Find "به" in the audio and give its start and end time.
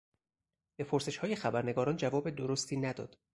0.75-0.83